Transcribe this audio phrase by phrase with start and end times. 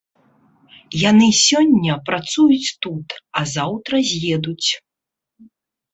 [1.09, 3.07] Яны сёння працуюць тут,
[3.41, 4.69] а заўтра з'едуць.